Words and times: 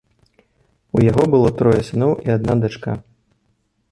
У 0.97 1.01
яго 1.07 1.23
было 1.33 1.51
трое 1.59 1.81
сыноў 1.89 2.11
і 2.29 2.35
адна 2.39 2.53
дачка. 2.63 2.91